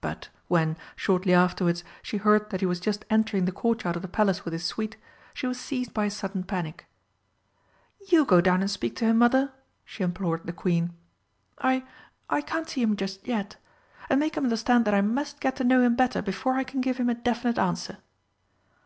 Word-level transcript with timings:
But 0.00 0.30
when, 0.48 0.78
shortly 0.96 1.34
afterwards, 1.34 1.84
she 2.00 2.16
heard 2.16 2.48
that 2.48 2.60
he 2.60 2.66
was 2.66 2.80
just 2.80 3.04
entering 3.10 3.44
the 3.44 3.52
Courtyard 3.52 3.96
of 3.96 4.00
the 4.00 4.08
Palace 4.08 4.46
with 4.46 4.54
his 4.54 4.64
suite, 4.64 4.96
she 5.34 5.46
was 5.46 5.60
seized 5.60 5.92
by 5.92 6.06
a 6.06 6.10
sudden 6.10 6.42
panic. 6.42 6.86
"You 8.08 8.24
go 8.24 8.40
down 8.40 8.62
and 8.62 8.70
speak 8.70 8.96
to 8.96 9.04
him, 9.04 9.18
Mother," 9.18 9.52
she 9.84 10.02
implored 10.02 10.46
the 10.46 10.54
Queen. 10.54 10.94
"I 11.58 11.84
I 12.30 12.40
can't 12.40 12.66
see 12.66 12.80
him 12.82 12.96
just 12.96 13.28
yet. 13.28 13.56
And 14.08 14.20
make 14.20 14.38
him 14.38 14.44
understand 14.44 14.86
that 14.86 14.94
I 14.94 15.02
must 15.02 15.38
get 15.38 15.56
to 15.56 15.64
know 15.64 15.82
him 15.82 15.96
better 15.96 16.22
before 16.22 16.54
I 16.54 16.64
can 16.64 16.80
give 16.80 16.96
him 16.96 17.10
a 17.10 17.14
definite 17.14 17.58
answer." 17.58 17.98